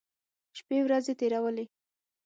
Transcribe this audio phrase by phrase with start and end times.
[0.57, 1.65] شپې ورځې تېرولې.